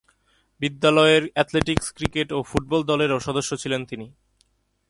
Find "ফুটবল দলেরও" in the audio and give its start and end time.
2.49-3.25